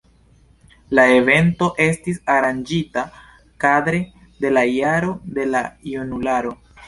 [0.99, 3.03] La evento estis aranĝita
[3.65, 4.01] kadre
[4.45, 6.57] de la Jaro de la Junularo.